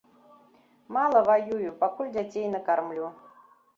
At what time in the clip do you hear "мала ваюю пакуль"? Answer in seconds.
0.95-2.09